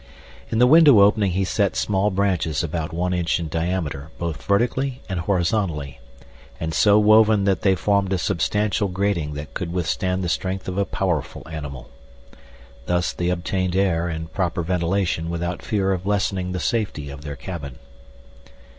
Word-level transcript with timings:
In 0.49 0.57
the 0.57 0.65
window 0.65 1.01
opening 1.01 1.33
he 1.33 1.43
set 1.43 1.75
small 1.75 2.09
branches 2.09 2.63
about 2.63 2.91
an 2.91 3.13
inch 3.13 3.39
in 3.39 3.47
diameter 3.49 4.09
both 4.17 4.41
vertically 4.41 5.03
and 5.07 5.19
horizontally, 5.19 5.99
and 6.59 6.73
so 6.73 6.97
woven 6.97 7.43
that 7.43 7.61
they 7.61 7.75
formed 7.75 8.11
a 8.11 8.17
substantial 8.17 8.87
grating 8.87 9.35
that 9.35 9.53
could 9.53 9.71
withstand 9.71 10.23
the 10.23 10.27
strength 10.29 10.67
of 10.67 10.79
a 10.79 10.85
powerful 10.85 11.47
animal. 11.47 11.91
Thus 12.87 13.13
they 13.13 13.29
obtained 13.29 13.75
air 13.75 14.07
and 14.07 14.33
proper 14.33 14.63
ventilation 14.63 15.29
without 15.29 15.61
fear 15.61 15.91
of 15.91 16.07
lessening 16.07 16.51
the 16.51 16.59
safety 16.59 17.11
of 17.11 17.21
their 17.21 17.35
cabin. 17.35 17.77